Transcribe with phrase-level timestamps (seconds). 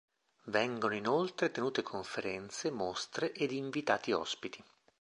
[0.45, 4.63] Vengono inoltre tenute conferenze, mostre ed invitati ospiti.